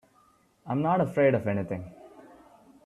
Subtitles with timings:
[0.65, 1.93] I'm not afraid of anything.